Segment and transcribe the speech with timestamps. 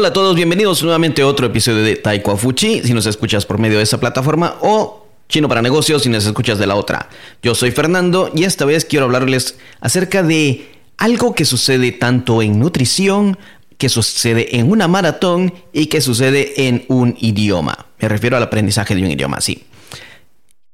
[0.00, 3.58] Hola a todos, bienvenidos nuevamente a otro episodio de Taiko Fuchi, si nos escuchas por
[3.58, 7.10] medio de esa plataforma o Chino para Negocios si nos escuchas de la otra.
[7.42, 12.58] Yo soy Fernando y esta vez quiero hablarles acerca de algo que sucede tanto en
[12.58, 13.36] nutrición,
[13.76, 17.84] que sucede en una maratón y que sucede en un idioma.
[18.00, 19.64] Me refiero al aprendizaje de un idioma, sí.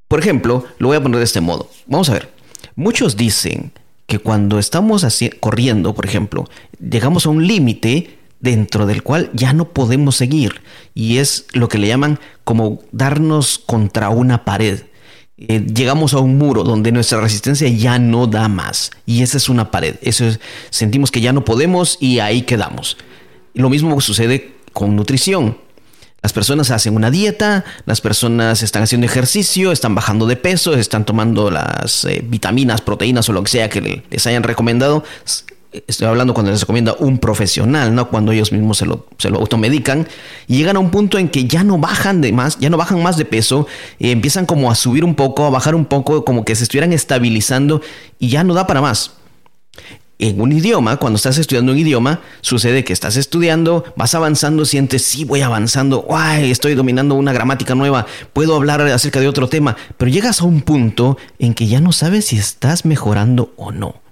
[0.06, 1.68] Por ejemplo, lo voy a poner de este modo.
[1.86, 2.30] Vamos a ver.
[2.76, 3.72] Muchos dicen
[4.06, 5.04] que cuando estamos
[5.40, 6.44] corriendo, por ejemplo,
[6.78, 10.62] llegamos a un límite dentro del cual ya no podemos seguir
[10.94, 14.84] y es lo que le llaman como darnos contra una pared.
[15.36, 19.48] Eh, llegamos a un muro donde nuestra resistencia ya no da más y esa es
[19.48, 19.96] una pared.
[20.00, 20.24] Eso
[20.70, 22.96] sentimos que ya no podemos y ahí quedamos.
[23.54, 25.58] lo mismo sucede con nutrición.
[26.22, 31.04] Las personas hacen una dieta, las personas están haciendo ejercicio, están bajando de peso, están
[31.04, 35.02] tomando las eh, vitaminas, proteínas o lo que sea que les hayan recomendado.
[35.86, 39.38] Estoy hablando cuando les recomienda un profesional, no cuando ellos mismos se lo, se lo
[39.38, 40.08] automedican
[40.46, 43.02] y llegan a un punto en que ya no bajan de más, ya no bajan
[43.02, 43.66] más de peso,
[43.98, 46.92] y empiezan como a subir un poco, a bajar un poco, como que se estuvieran
[46.92, 47.82] estabilizando
[48.18, 49.12] y ya no da para más
[50.18, 55.02] en un idioma, cuando estás estudiando un idioma, sucede que estás estudiando, vas avanzando, sientes,
[55.02, 59.76] sí, voy avanzando, Ay, estoy dominando una gramática nueva, puedo hablar acerca de otro tema,
[59.98, 64.05] pero llegas a un punto en que ya no sabes si estás mejorando o no.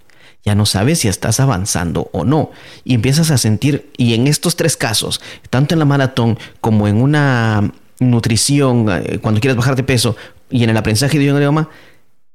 [0.44, 2.50] Ya no sabes si estás avanzando o no.
[2.84, 7.00] Y empiezas a sentir, y en estos tres casos, tanto en la maratón como en
[7.00, 10.16] una nutrición, eh, cuando quieres bajar de peso,
[10.50, 11.70] y en el aprendizaje de un idioma,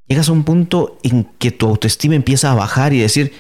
[0.08, 3.32] llegas a un punto en que tu autoestima empieza a bajar y decir,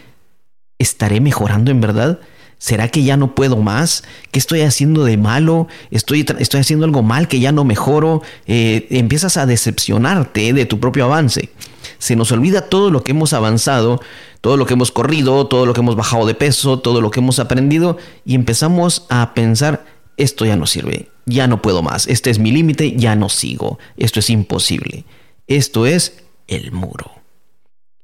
[0.80, 2.20] ¿Estaré mejorando en verdad?
[2.58, 4.06] ¿Será que ya no puedo más?
[4.32, 5.68] ¿Qué estoy haciendo de malo?
[5.92, 8.22] ¿Estoy, estoy haciendo algo mal que ya no mejoro?
[8.48, 11.50] Eh, empiezas a decepcionarte de tu propio avance.
[11.98, 14.02] Se nos olvida todo lo que hemos avanzado,
[14.42, 17.20] todo lo que hemos corrido, todo lo que hemos bajado de peso, todo lo que
[17.20, 19.86] hemos aprendido y empezamos a pensar,
[20.18, 23.80] esto ya no sirve, ya no puedo más, este es mi límite, ya no sigo,
[23.98, 25.06] esto es imposible.
[25.50, 27.12] Esto es el muro.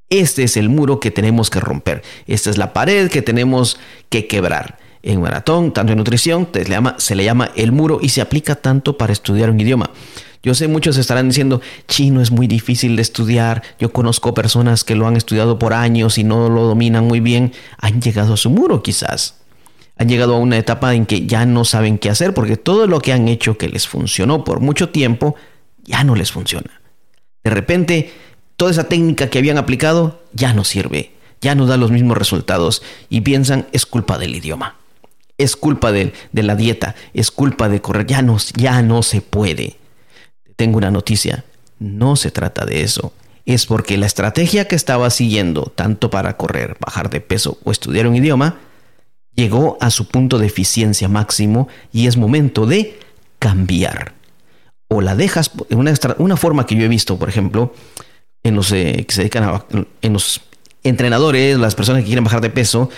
[0.10, 2.02] Este es el muro que tenemos que romper.
[2.26, 3.80] Esta es la pared que tenemos
[4.10, 4.80] que quebrar.
[5.04, 8.22] En maratón, tanto en nutrición, se le, llama, se le llama el muro y se
[8.22, 9.92] aplica tanto para estudiar un idioma.
[10.46, 13.64] Yo sé muchos estarán diciendo, chino es muy difícil de estudiar.
[13.80, 17.52] Yo conozco personas que lo han estudiado por años y no lo dominan muy bien.
[17.80, 19.38] Han llegado a su muro quizás.
[19.98, 23.00] Han llegado a una etapa en que ya no saben qué hacer porque todo lo
[23.00, 25.36] que han hecho que les funcionó por mucho tiempo
[25.84, 26.80] ya no les funciona.
[27.44, 28.14] De repente
[28.56, 32.84] toda esa técnica que habían aplicado ya no sirve, ya no da los mismos resultados
[33.10, 34.76] y piensan es culpa del idioma,
[35.40, 39.78] es culpa de, la dieta, es culpa de correr, ya no, ya no se puede.
[40.56, 41.46] Tengo una noticia,
[41.80, 43.14] no se trata de eso,
[43.46, 48.08] es porque la estrategia que estaba siguiendo, tanto para correr, bajar de peso o estudiar
[48.08, 48.60] un idioma,
[49.36, 53.00] llegó a su punto de eficiencia máximo y es momento de
[53.40, 54.14] cambiar.
[54.88, 57.74] O la dejas, una, una forma que yo he visto, por ejemplo,
[58.44, 59.30] en los eh, que se
[60.02, 60.42] en los
[60.84, 62.90] entrenadores, las personas que quieren bajar de peso,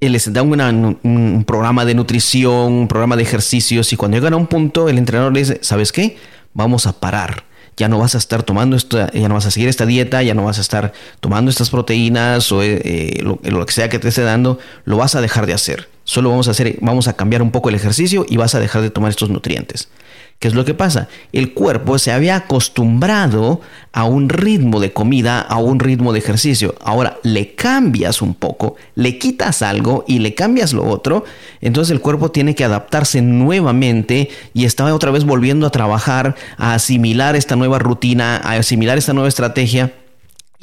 [0.00, 4.36] eh, les dan un programa de nutrición, un programa de ejercicios y cuando llegan a
[4.36, 6.18] un punto el entrenador le dice, ¿sabes qué?
[6.56, 7.44] Vamos a parar.
[7.76, 10.32] Ya no vas a estar tomando esto, ya no vas a seguir esta dieta, ya
[10.32, 14.08] no vas a estar tomando estas proteínas o eh, lo, lo, que sea que te
[14.08, 15.90] esté dando, lo vas a dejar de hacer.
[16.04, 18.80] Solo vamos a hacer, vamos a cambiar un poco el ejercicio y vas a dejar
[18.80, 19.90] de tomar estos nutrientes.
[20.38, 21.08] ¿Qué es lo que pasa?
[21.32, 26.74] El cuerpo se había acostumbrado a un ritmo de comida, a un ritmo de ejercicio.
[26.82, 31.24] Ahora le cambias un poco, le quitas algo y le cambias lo otro.
[31.62, 36.74] Entonces el cuerpo tiene que adaptarse nuevamente y está otra vez volviendo a trabajar, a
[36.74, 39.92] asimilar esta nueva rutina, a asimilar esta nueva estrategia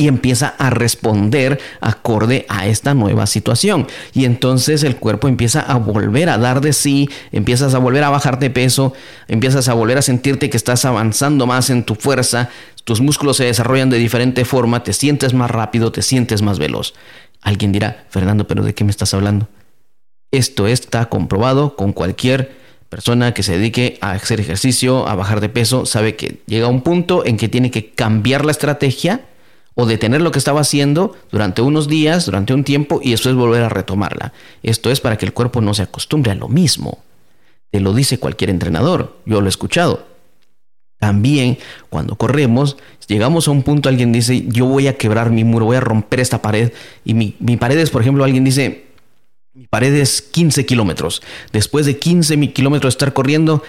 [0.04, 3.88] y empieza a responder acorde a esta nueva situación.
[4.14, 8.10] Y entonces el cuerpo empieza a volver a dar de sí, empiezas a volver a
[8.10, 8.92] bajar de peso,
[9.30, 12.50] empiezas a volver a sentirte que estás avanzando más en tu fuerza,
[12.84, 16.94] tus músculos se desarrollan de diferente forma, te sientes más rápido, te sientes más veloz.
[17.42, 19.48] Alguien dirá, Fernando, pero ¿de qué me estás hablando?
[20.32, 22.52] Esto está comprobado con cualquier
[22.90, 26.82] persona que se dedique a hacer ejercicio, a bajar de peso, sabe que llega un
[26.82, 29.22] punto en que tiene que cambiar la estrategia
[29.76, 33.64] o detener lo que estaba haciendo durante unos días, durante un tiempo y después volver
[33.64, 34.34] a retomarla.
[34.62, 37.04] Esto es para que el cuerpo no se acostumbre a lo mismo.
[37.72, 40.06] Te lo dice cualquier entrenador, yo lo he escuchado.
[41.00, 41.58] También
[41.90, 42.78] cuando corremos,
[43.08, 46.20] llegamos a un punto, alguien dice, yo voy a quebrar mi muro, voy a romper
[46.20, 46.72] esta pared.
[47.04, 48.86] Y mi, mi pared es, por ejemplo, alguien dice,
[49.54, 51.22] mi pared es 15 kilómetros.
[51.52, 53.64] Después de 15 kilómetros de estar corriendo,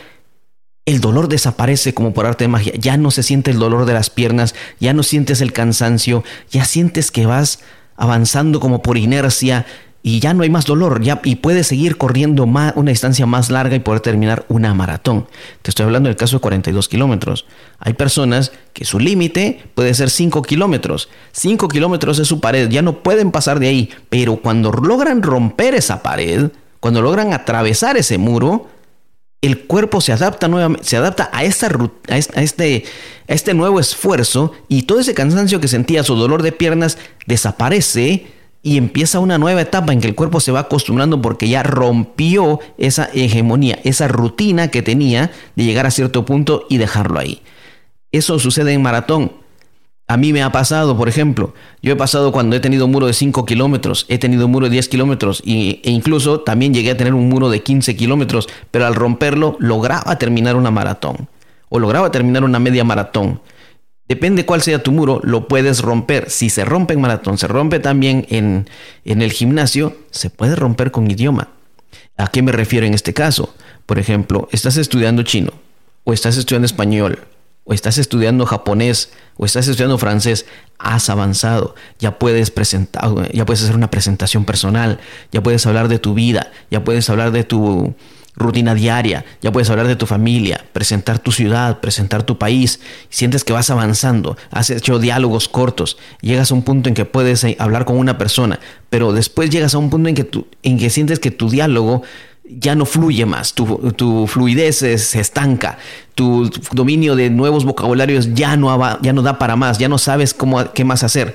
[0.87, 2.75] el dolor desaparece como por arte de magia.
[2.79, 6.65] Ya no se siente el dolor de las piernas, ya no sientes el cansancio, ya
[6.65, 7.61] sientes que vas
[7.97, 9.67] avanzando como por inercia
[10.07, 13.51] y ya no hay más dolor ya, y puedes seguir corriendo más, una distancia más
[13.51, 15.27] larga y poder terminar una maratón.
[15.63, 17.47] Te estoy hablando del caso de 42 kilómetros.
[17.79, 21.09] Hay personas que su límite puede ser 5 kilómetros.
[21.33, 25.75] 5 kilómetros es su pared, ya no pueden pasar de ahí, pero cuando logran romper
[25.75, 26.51] esa pared,
[26.81, 28.69] cuando logran atravesar ese muro,
[29.47, 31.69] el cuerpo se adapta nuevamente, se adapta a, esta,
[32.09, 32.85] a, este,
[33.29, 38.27] a este nuevo esfuerzo y todo ese cansancio que sentía, su dolor de piernas, desaparece
[38.63, 42.61] y empieza una nueva etapa en que el cuerpo se va acostumbrando porque ya rompió
[42.79, 47.43] esa hegemonía, esa rutina que tenía de llegar a cierto punto y dejarlo ahí.
[48.11, 49.44] Eso sucede en maratón.
[50.07, 53.07] A mí me ha pasado, por ejemplo, yo he pasado cuando he tenido un muro
[53.07, 56.97] de 5 kilómetros, he tenido un muro de 10 kilómetros e incluso también llegué a
[56.97, 61.29] tener un muro de 15 kilómetros, pero al romperlo lograba terminar una maratón
[61.71, 63.41] o lograba terminar una media maratón.
[64.07, 66.29] Depende cuál sea tu muro, lo puedes romper.
[66.29, 68.69] Si se rompe en maratón, se rompe también en,
[69.07, 71.49] en el gimnasio, se puede romper con idioma.
[72.19, 73.55] ¿A qué me refiero en este caso?
[73.87, 75.53] Por ejemplo, estás estudiando chino
[76.05, 77.21] o estás estudiando español
[77.65, 80.47] o estás estudiando japonés, o estás estudiando francés,
[80.79, 85.01] has avanzado, ya puedes presentar, ya puedes hacer una presentación personal,
[85.33, 87.95] ya puedes hablar de tu vida, ya puedes hablar de tu
[88.37, 93.45] rutina diaria, ya puedes hablar de tu familia, presentar tu ciudad, presentar tu país, sientes
[93.45, 97.57] que vas avanzando, has hecho diálogos cortos, llegas a un punto en que puedes eh,
[97.61, 98.59] hablar con una persona,
[98.91, 100.29] pero después llegas a un punto en que,
[100.63, 102.03] en que sientes que tu diálogo
[102.45, 105.79] ya no fluye más, tu, fluidez se estanca,
[106.15, 110.35] tu dominio de nuevos vocabularios ya no, ya no da para más, ya no sabes
[110.35, 111.35] cómo, qué más hacer.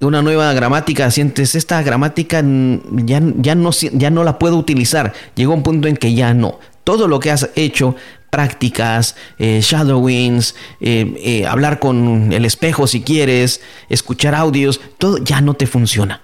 [0.00, 5.12] Una nueva gramática, sientes, esta gramática ya, ya, no, ya no la puedo utilizar.
[5.34, 6.58] Llegó un punto en que ya no.
[6.84, 7.96] Todo lo que has hecho,
[8.30, 15.40] prácticas, eh, shadowings, eh, eh, hablar con el espejo si quieres, escuchar audios, todo ya
[15.40, 16.22] no te funciona.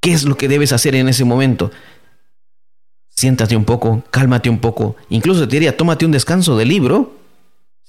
[0.00, 1.70] ¿Qué es lo que debes hacer en ese momento?
[3.20, 7.12] Siéntate un poco, cálmate un poco, incluso te diría, tómate un descanso del libro.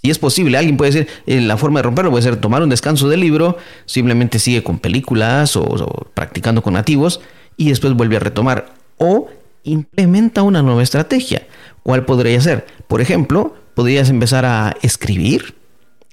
[0.04, 2.68] Si es posible, alguien puede decir, eh, la forma de romperlo puede ser tomar un
[2.68, 7.22] descanso del libro, simplemente sigue con películas o, o practicando con nativos
[7.56, 8.74] y después vuelve a retomar.
[8.98, 9.30] O
[9.64, 11.48] implementa una nueva estrategia.
[11.82, 12.66] ¿Cuál podría ser?
[12.90, 15.56] Por ejemplo, podrías empezar a escribir,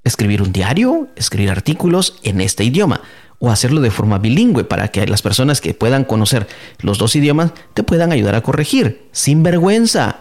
[0.09, 3.01] escribir un diario, escribir artículos en este idioma
[3.39, 6.49] o hacerlo de forma bilingüe para que las personas que puedan conocer
[6.81, 10.17] los dos idiomas te puedan ayudar a corregir, sin vergüenza.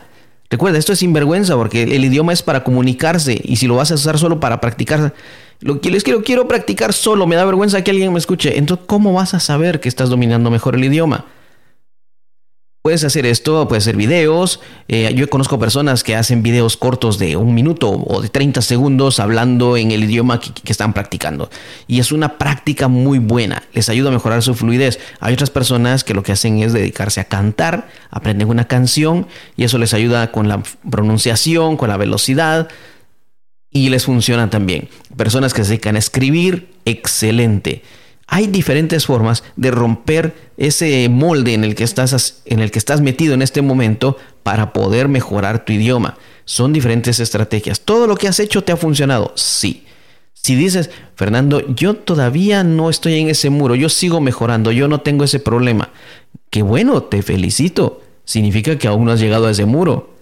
[0.49, 3.91] Recuerda, esto es sin vergüenza porque el idioma es para comunicarse y si lo vas
[3.91, 5.13] a usar solo para practicar,
[5.59, 8.57] lo que les quiero, quiero practicar solo, me da vergüenza que alguien me escuche.
[8.57, 11.25] Entonces, ¿cómo vas a saber que estás dominando mejor el idioma?
[12.87, 14.61] Puedes hacer esto, puedes hacer videos.
[14.87, 19.19] Eh, yo conozco personas que hacen videos cortos de un minuto o de 30 segundos
[19.19, 21.49] hablando en el idioma que, están practicando.
[21.85, 23.61] Y es una práctica muy buena.
[23.73, 24.99] Les ayuda a mejorar su fluidez.
[25.19, 29.65] Hay otras personas que lo que hacen es dedicarse a cantar, aprenden una canción y
[29.65, 32.69] eso les ayuda con la pronunciación, con la velocidad.
[33.69, 34.87] Y les funciona también.
[35.17, 37.83] Personas que se dedican a escribir, excelente.
[38.27, 43.00] Hay diferentes formas de romper ese molde en el que estás, en el que estás
[43.00, 46.18] metido en este momento para poder mejorar tu idioma.
[46.44, 47.81] Son diferentes estrategias.
[47.81, 49.31] ¿Todo lo que has hecho te ha funcionado?
[49.35, 49.85] Sí.
[50.33, 55.01] Si dices, Fernando, yo todavía no estoy en ese muro, yo sigo mejorando, yo no
[55.01, 55.90] tengo ese problema.
[56.49, 58.01] Qué bueno, te felicito.
[58.23, 60.13] Significa que aún no has llegado a ese muro.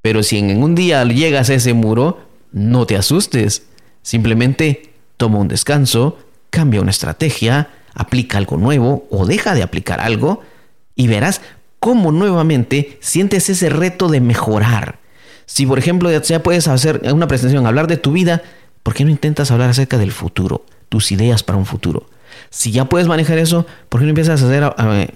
[0.00, 2.18] Pero si en un día llegas a ese muro,
[2.52, 3.64] no te asustes.
[4.02, 6.18] Simplemente toma un descanso,
[6.50, 10.42] cambia una estrategia, aplica algo nuevo o deja de aplicar algo
[10.94, 11.40] y verás
[11.80, 14.98] cómo nuevamente sientes ese reto de mejorar.
[15.46, 18.42] Si por ejemplo ya puedes hacer una presentación, hablar de tu vida,
[18.82, 22.08] ¿por qué no intentas hablar acerca del futuro, tus ideas para un futuro?
[22.50, 25.12] Si ya puedes manejar eso, ¿por qué no empiezas a, hacer,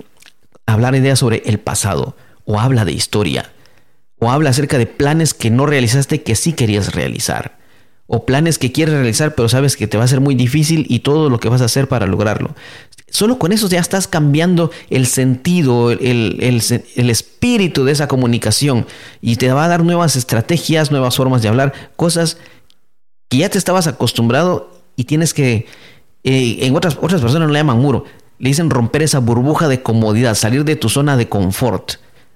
[0.67, 2.17] hablar ideas sobre el pasado?
[2.45, 3.53] O habla de historia.
[4.19, 7.62] O habla acerca de planes que no realizaste que sí querías realizar
[8.15, 10.99] o planes que quieres realizar pero sabes que te va a ser muy difícil y
[10.99, 12.55] todo lo que vas a hacer para lograrlo.
[13.09, 16.61] Solo con eso ya estás cambiando el sentido, el,
[16.95, 18.87] espíritu de esa comunicación
[19.23, 22.37] y te va a dar nuevas estrategias, nuevas formas de hablar, cosas
[23.31, 25.65] que ya te estabas acostumbrado y tienes que,
[26.23, 28.05] eh, en otras, otras personas no le llaman muro,
[28.39, 31.93] le dicen romper esa burbuja de comodidad, salir de tu zona de confort.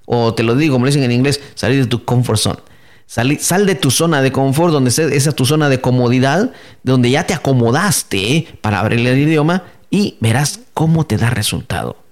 [0.07, 2.59] O te lo digo, como le dicen en inglés, salir de tu comfort zone.
[3.07, 6.51] Sal, de tu zona de confort, donde esa es tu zona de comodidad,
[6.83, 12.03] donde ya te acomodaste para abrir el idioma y verás cómo te da resultado.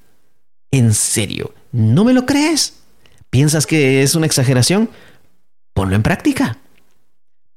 [0.72, 2.76] En serio, ¿no me lo crees?
[3.30, 4.90] ¿Piensas que es una exageración?
[5.74, 6.60] Ponlo en práctica.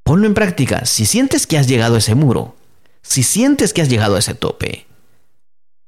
[0.02, 0.84] Ponlo en práctica.
[0.84, 2.56] Si sientes que has llegado a ese muro,
[3.02, 4.86] si sientes que has llegado a ese tope,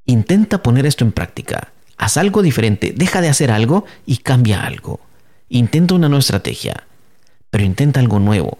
[0.06, 1.72] intenta poner esto en práctica.
[1.96, 5.00] Haz algo diferente, deja de hacer algo y cambia algo.
[5.48, 6.86] Intenta una nueva estrategia,
[7.50, 8.58] pero intenta algo nuevo.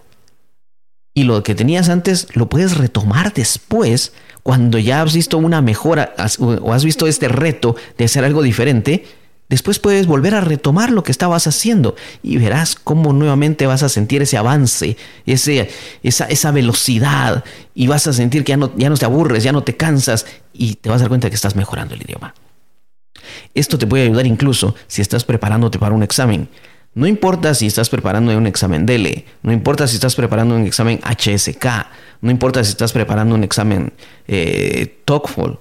[1.14, 6.14] Y lo que tenías antes lo puedes retomar después, cuando ya has visto una mejora
[6.38, 9.06] o has visto este reto de hacer algo diferente.
[9.48, 13.88] Después puedes volver a retomar lo que estabas haciendo y verás cómo nuevamente vas a
[13.88, 15.68] sentir ese avance, ese,
[16.04, 17.42] esa, esa velocidad
[17.74, 20.24] y vas a sentir que ya no, ya no te aburres, ya no te cansas
[20.52, 22.32] y te vas a dar cuenta que estás mejorando el idioma.
[23.52, 26.48] Esto te puede ayudar incluso si estás preparándote para un examen.
[26.94, 30.98] No importa si estás preparando un examen DELE, no importa si estás preparando un examen
[31.04, 31.66] HSK,
[32.20, 33.92] no importa si estás preparando un examen
[34.26, 35.52] eh, TOEFL,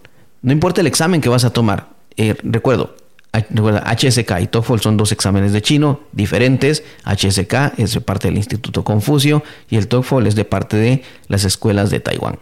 [0.41, 1.89] no importa el examen que vas a tomar.
[2.17, 2.95] Eh, recuerdo,
[3.31, 6.83] recuerda, HSK y TOEFL son dos exámenes de chino diferentes.
[7.05, 11.43] HSK es de parte del Instituto Confucio y el TOEFL es de parte de las
[11.43, 12.39] escuelas de Taiwán.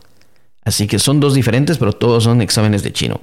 [0.64, 3.22] Así que son dos diferentes, pero todos son exámenes de chino.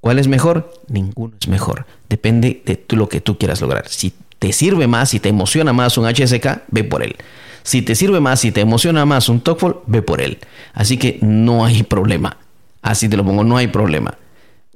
[0.00, 0.72] ¿Cuál es mejor?
[0.88, 1.86] Ninguno es mejor.
[2.08, 3.88] Depende de lo que tú quieras lograr.
[4.42, 7.14] Te sirve más, si te emociona más un HSK, ve por él.
[7.62, 10.38] Si te sirve más, si te emociona más un TOEFL, ve por él.
[10.74, 12.38] Así que no hay problema.
[12.82, 14.18] Así te lo pongo, no hay problema.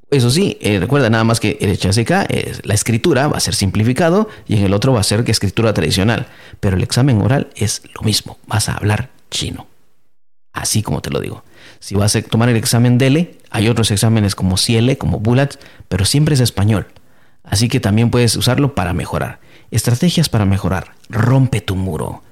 [0.08, 4.28] Eso sí, eh, recuerda nada más que el HSK, la escritura va a ser simplificado
[4.46, 6.28] y en el otro va a ser que escritura tradicional.
[6.60, 9.66] Pero el examen oral es lo mismo, vas a hablar chino.
[10.52, 11.42] Así como te lo digo.
[11.80, 15.56] Si vas a tomar el examen DELE, hay otros exámenes como CIELE, como BULAT,
[15.88, 16.86] pero siempre es español.
[17.42, 19.40] Así que también puedes usarlo para mejorar.
[19.70, 20.94] Estrategias para mejorar.
[21.08, 22.22] Rompe tu muro.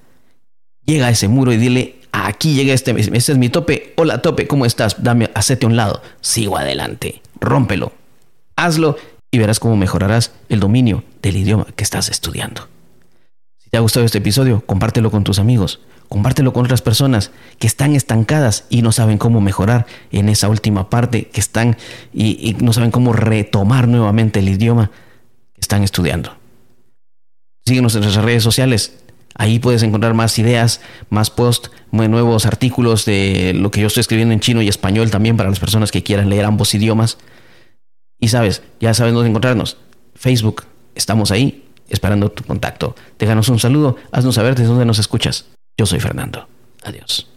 [0.85, 3.95] Llega a ese muro y dile, aquí llega este, este es mi tope.
[3.97, 5.03] Hola tope, ¿cómo estás?
[5.03, 6.03] Dame, hacete a un lado.
[6.21, 7.23] Sigo adelante.
[7.41, 7.93] Rómpelo.
[8.57, 8.97] Hazlo
[9.31, 12.69] y verás cómo mejorarás el dominio del idioma que estás estudiando.
[13.59, 15.81] Si te ha gustado este episodio, compártelo con tus amigos.
[16.09, 20.89] Compártelo con otras personas que están estancadas y no saben cómo mejorar en esa última
[20.91, 21.77] parte, que están
[22.13, 24.93] y, no saben cómo retomar nuevamente el idioma
[25.55, 26.37] que están estudiando.
[27.67, 28.99] Síguenos en nuestras redes sociales.
[29.37, 30.81] Ahí puedes encontrar más ideas,
[31.11, 35.37] más posts, nuevos artículos de lo que yo estoy escribiendo en chino y español también
[35.37, 37.19] para las personas que quieran leer ambos idiomas.
[38.21, 39.79] Y sabes, ya sabes dónde encontrarnos.
[40.15, 42.95] Facebook, estamos ahí esperando tu contacto.
[43.19, 45.47] Déjanos un saludo, haznos saber desde dónde nos escuchas.
[45.77, 46.47] Yo soy Fernando.
[46.85, 47.34] Adiós.